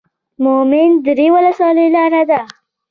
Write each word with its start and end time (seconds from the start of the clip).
مومند 0.43 0.95
درې 1.05 1.27
ولسوالۍ 1.35 1.87
لاره 1.95 2.21
ده؟ 2.29 2.39